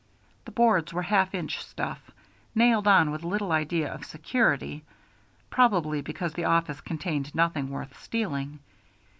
The 0.45 0.51
boards 0.51 0.91
were 0.91 1.03
half 1.03 1.35
inch 1.35 1.61
stuff, 1.63 2.09
nailed 2.55 2.87
on 2.87 3.11
with 3.11 3.23
little 3.23 3.51
idea 3.51 3.93
of 3.93 4.03
security, 4.03 4.83
probably 5.51 6.01
because 6.01 6.33
the 6.33 6.45
office 6.45 6.81
contained 6.81 7.35
nothing 7.35 7.69
worth 7.69 7.95
stealing. 8.01 8.61